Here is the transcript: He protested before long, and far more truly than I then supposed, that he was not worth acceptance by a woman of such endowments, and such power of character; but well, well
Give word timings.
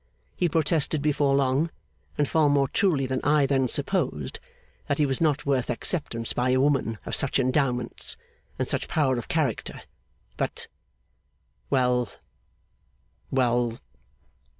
He 0.35 0.49
protested 0.49 1.03
before 1.03 1.35
long, 1.35 1.69
and 2.17 2.27
far 2.27 2.49
more 2.49 2.67
truly 2.67 3.05
than 3.05 3.21
I 3.23 3.45
then 3.45 3.67
supposed, 3.67 4.39
that 4.87 4.97
he 4.97 5.05
was 5.05 5.21
not 5.21 5.45
worth 5.45 5.69
acceptance 5.69 6.33
by 6.33 6.49
a 6.49 6.59
woman 6.59 6.97
of 7.05 7.13
such 7.13 7.37
endowments, 7.37 8.17
and 8.57 8.67
such 8.67 8.87
power 8.87 9.19
of 9.19 9.27
character; 9.27 9.83
but 10.37 10.65
well, 11.69 12.09
well 13.29 13.77